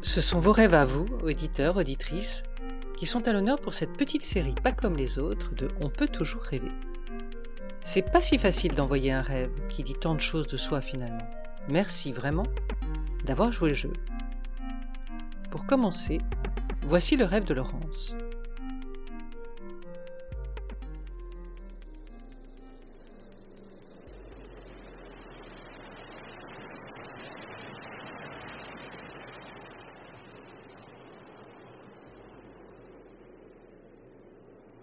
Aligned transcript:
Ce 0.00 0.20
sont 0.20 0.38
vos 0.38 0.52
rêves 0.52 0.74
à 0.74 0.84
vous, 0.84 1.06
auditeurs, 1.22 1.76
auditrices, 1.76 2.44
qui 2.96 3.06
sont 3.06 3.26
à 3.26 3.32
l'honneur 3.32 3.60
pour 3.60 3.74
cette 3.74 3.92
petite 3.94 4.22
série 4.22 4.54
pas 4.54 4.72
comme 4.72 4.96
les 4.96 5.18
autres 5.18 5.54
de 5.54 5.70
On 5.80 5.90
peut 5.90 6.06
toujours 6.06 6.42
rêver. 6.42 6.70
C'est 7.84 8.02
pas 8.02 8.20
si 8.20 8.38
facile 8.38 8.74
d'envoyer 8.74 9.12
un 9.12 9.22
rêve 9.22 9.50
qui 9.68 9.82
dit 9.82 9.94
tant 9.94 10.14
de 10.14 10.20
choses 10.20 10.46
de 10.46 10.56
soi 10.56 10.80
finalement. 10.80 11.28
Merci 11.68 12.12
vraiment 12.12 12.46
d'avoir 13.24 13.50
joué 13.50 13.70
le 13.70 13.74
jeu. 13.74 13.92
Pour 15.50 15.66
commencer, 15.66 16.20
voici 16.82 17.16
le 17.16 17.24
rêve 17.24 17.44
de 17.44 17.54
Laurence. 17.54 18.14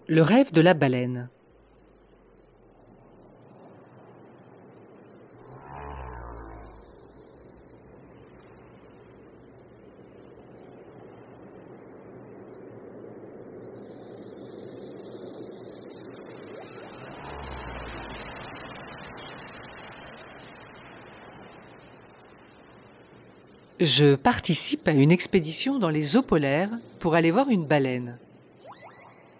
Le 0.08 0.22
rêve 0.22 0.52
de 0.52 0.60
la 0.60 0.72
baleine. 0.72 1.28
Je 23.80 24.14
participe 24.14 24.86
à 24.86 24.92
une 24.92 25.10
expédition 25.10 25.80
dans 25.80 25.90
les 25.90 26.16
eaux 26.16 26.22
polaires 26.22 26.70
pour 27.00 27.16
aller 27.16 27.32
voir 27.32 27.50
une 27.50 27.66
baleine. 27.66 28.18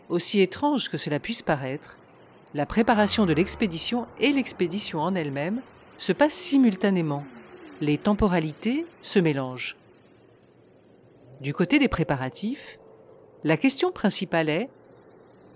Aussi 0.08 0.40
étrange 0.40 0.88
que 0.88 0.98
cela 0.98 1.18
puisse 1.18 1.42
paraître, 1.42 1.96
la 2.54 2.64
préparation 2.64 3.26
de 3.26 3.32
l'expédition 3.32 4.06
et 4.20 4.32
l'expédition 4.32 5.00
en 5.00 5.14
elle-même 5.14 5.60
se 5.98 6.12
passent 6.12 6.34
simultanément. 6.34 7.24
Les 7.80 7.98
temporalités 7.98 8.86
se 9.02 9.18
mélangent. 9.18 9.76
Du 11.40 11.52
côté 11.52 11.78
des 11.78 11.88
préparatifs, 11.88 12.78
la 13.44 13.56
question 13.56 13.92
principale 13.92 14.48
est 14.48 14.70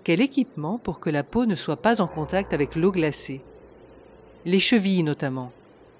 quel 0.03 0.21
équipement 0.21 0.77
pour 0.77 0.99
que 0.99 1.09
la 1.09 1.23
peau 1.23 1.45
ne 1.45 1.55
soit 1.55 1.81
pas 1.81 2.01
en 2.01 2.07
contact 2.07 2.53
avec 2.53 2.75
l'eau 2.75 2.91
glacée? 2.91 3.41
Les 4.45 4.59
chevilles 4.59 5.03
notamment. 5.03 5.51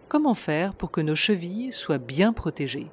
Comment 0.10 0.34
faire 0.34 0.74
pour 0.74 0.92
que 0.92 1.02
nos 1.02 1.16
chevilles 1.16 1.72
soient 1.72 2.00
bien 2.00 2.34
protégées? 2.34 2.88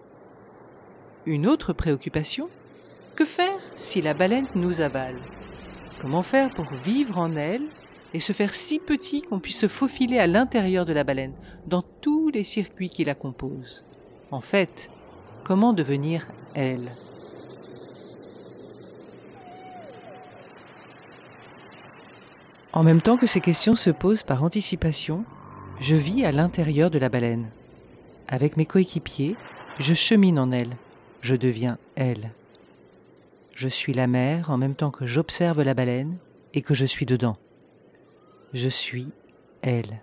Une 1.26 1.46
autre 1.46 1.72
préoccupation 1.72 2.48
Que 3.16 3.24
faire 3.24 3.58
si 3.74 4.00
la 4.00 4.14
baleine 4.14 4.48
nous 4.54 4.80
avale? 4.80 5.18
Comment 6.00 6.22
faire 6.22 6.50
pour 6.50 6.66
vivre 6.66 7.18
en 7.18 7.34
elle 7.34 7.64
et 8.14 8.20
se 8.20 8.32
faire 8.32 8.54
si 8.54 8.78
petit 8.78 9.20
qu'on 9.22 9.40
puisse 9.40 9.58
se 9.58 9.68
faufiler 9.68 10.18
à 10.18 10.28
l'intérieur 10.28 10.86
de 10.86 10.92
la 10.92 11.02
baleine, 11.02 11.34
dans 11.66 11.82
tous 11.82 12.28
les 12.28 12.44
circuits 12.44 12.88
qui 12.88 13.04
la 13.04 13.16
composent? 13.16 13.84
En 14.30 14.40
fait, 14.40 14.90
comment 15.42 15.72
devenir 15.72 16.28
elle? 16.54 16.92
En 22.72 22.84
même 22.84 23.02
temps 23.02 23.16
que 23.16 23.26
ces 23.26 23.40
questions 23.40 23.74
se 23.74 23.90
posent 23.90 24.22
par 24.22 24.44
anticipation, 24.44 25.24
je 25.80 25.96
vis 25.96 26.24
à 26.24 26.30
l'intérieur 26.30 26.90
de 26.90 26.98
la 27.00 27.08
baleine. 27.08 27.50
Avec 28.28 28.56
mes 28.56 28.66
coéquipiers, 28.66 29.36
je 29.80 29.94
chemine 29.94 30.38
en 30.38 30.52
elle, 30.52 30.76
je 31.22 31.34
deviens 31.34 31.78
elle. 31.96 32.30
Je 33.58 33.66
suis 33.66 33.92
la 33.92 34.06
mer 34.06 34.52
en 34.52 34.56
même 34.56 34.76
temps 34.76 34.92
que 34.92 35.04
j'observe 35.04 35.62
la 35.62 35.74
baleine 35.74 36.18
et 36.54 36.62
que 36.62 36.74
je 36.74 36.86
suis 36.86 37.06
dedans. 37.06 37.36
Je 38.52 38.68
suis 38.68 39.10
elle. 39.62 40.00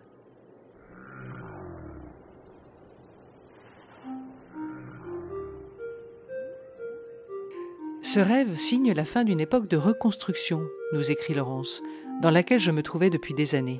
Ce 8.02 8.20
rêve 8.20 8.58
signe 8.58 8.92
la 8.92 9.06
fin 9.06 9.24
d'une 9.24 9.40
époque 9.40 9.70
de 9.70 9.78
reconstruction, 9.78 10.68
nous 10.92 11.10
écrit 11.10 11.34
Laurence, 11.34 11.82
dans 12.22 12.32
laquelle 12.32 12.60
je 12.60 12.72
me 12.72 12.84
trouvais 12.84 13.10
depuis 13.10 13.34
des 13.34 13.56
années. 13.56 13.80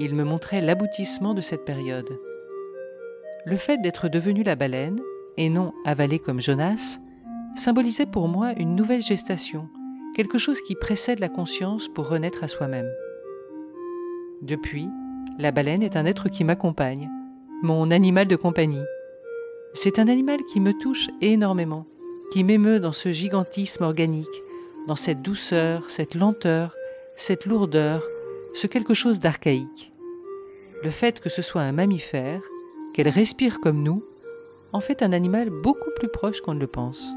Il 0.00 0.16
me 0.16 0.24
montrait 0.24 0.60
l'aboutissement 0.60 1.34
de 1.34 1.40
cette 1.40 1.64
période. 1.64 2.18
Le 3.46 3.56
fait 3.56 3.78
d'être 3.78 4.08
devenu 4.08 4.42
la 4.42 4.56
baleine, 4.56 4.98
et 5.36 5.50
non 5.50 5.72
avalé 5.84 6.18
comme 6.18 6.40
Jonas, 6.40 6.98
symbolisait 7.56 8.06
pour 8.06 8.28
moi 8.28 8.52
une 8.56 8.74
nouvelle 8.74 9.02
gestation, 9.02 9.68
quelque 10.14 10.38
chose 10.38 10.60
qui 10.62 10.74
précède 10.74 11.20
la 11.20 11.28
conscience 11.28 11.88
pour 11.88 12.08
renaître 12.08 12.44
à 12.44 12.48
soi-même. 12.48 12.90
Depuis, 14.42 14.88
la 15.38 15.52
baleine 15.52 15.82
est 15.82 15.96
un 15.96 16.06
être 16.06 16.28
qui 16.28 16.44
m'accompagne, 16.44 17.10
mon 17.62 17.90
animal 17.90 18.26
de 18.26 18.36
compagnie. 18.36 18.84
C'est 19.74 19.98
un 19.98 20.08
animal 20.08 20.40
qui 20.44 20.60
me 20.60 20.72
touche 20.72 21.08
énormément, 21.20 21.86
qui 22.32 22.44
m'émeut 22.44 22.80
dans 22.80 22.92
ce 22.92 23.10
gigantisme 23.10 23.84
organique, 23.84 24.26
dans 24.86 24.96
cette 24.96 25.22
douceur, 25.22 25.90
cette 25.90 26.14
lenteur, 26.14 26.74
cette 27.16 27.44
lourdeur, 27.44 28.02
ce 28.54 28.66
quelque 28.66 28.94
chose 28.94 29.20
d'archaïque. 29.20 29.92
Le 30.82 30.90
fait 30.90 31.20
que 31.20 31.28
ce 31.28 31.42
soit 31.42 31.62
un 31.62 31.72
mammifère, 31.72 32.42
qu'elle 32.94 33.08
respire 33.08 33.60
comme 33.60 33.82
nous, 33.82 34.02
en 34.72 34.80
fait 34.80 35.02
un 35.02 35.12
animal 35.12 35.50
beaucoup 35.50 35.90
plus 35.96 36.08
proche 36.08 36.40
qu'on 36.40 36.54
ne 36.54 36.60
le 36.60 36.66
pense. 36.66 37.14